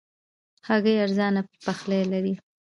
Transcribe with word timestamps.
هګۍ 0.67 0.95
ارزانه 1.05 1.41
پخلی 1.65 2.01
لري. 2.11 2.33